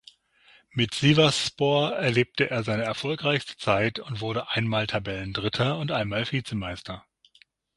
Mit 0.71 0.95
Sivasspor 0.95 1.91
erlebte 1.91 2.49
er 2.49 2.63
seine 2.63 2.81
erfolgreichste 2.81 3.55
Zeit 3.57 3.99
und 3.99 4.19
wurde 4.19 4.49
einmal 4.49 4.87
Tabellendritter 4.87 5.77
und 5.77 5.91
einmal 5.91 6.25
Vizemeister. 6.31 7.05